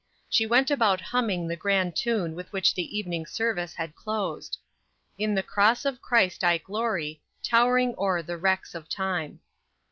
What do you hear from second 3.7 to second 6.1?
had closed: "In the cross of